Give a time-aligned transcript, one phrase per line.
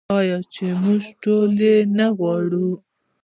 [0.19, 2.67] آیا چې موږ ټول یې نه غواړو؟